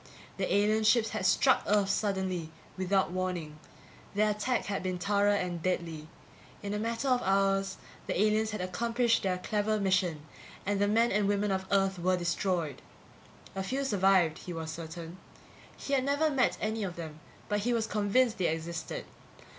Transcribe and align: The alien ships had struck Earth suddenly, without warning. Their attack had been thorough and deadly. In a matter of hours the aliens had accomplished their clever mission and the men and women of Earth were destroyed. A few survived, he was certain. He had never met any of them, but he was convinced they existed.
The 0.37 0.51
alien 0.51 0.83
ships 0.83 1.09
had 1.09 1.27
struck 1.27 1.61
Earth 1.67 1.89
suddenly, 1.91 2.49
without 2.75 3.11
warning. 3.11 3.59
Their 4.15 4.31
attack 4.31 4.65
had 4.65 4.81
been 4.81 4.97
thorough 4.97 5.35
and 5.35 5.61
deadly. 5.61 6.07
In 6.63 6.73
a 6.73 6.79
matter 6.79 7.07
of 7.07 7.21
hours 7.21 7.77
the 8.07 8.19
aliens 8.19 8.49
had 8.49 8.61
accomplished 8.61 9.21
their 9.21 9.37
clever 9.37 9.79
mission 9.79 10.25
and 10.65 10.79
the 10.81 10.87
men 10.87 11.11
and 11.11 11.27
women 11.27 11.51
of 11.51 11.67
Earth 11.69 11.99
were 11.99 12.17
destroyed. 12.17 12.81
A 13.53 13.61
few 13.61 13.83
survived, 13.85 14.39
he 14.39 14.53
was 14.53 14.71
certain. 14.71 15.17
He 15.77 15.93
had 15.93 16.03
never 16.03 16.31
met 16.31 16.57
any 16.59 16.83
of 16.83 16.95
them, 16.95 17.19
but 17.47 17.59
he 17.59 17.71
was 17.71 17.85
convinced 17.85 18.39
they 18.39 18.47
existed. 18.47 19.05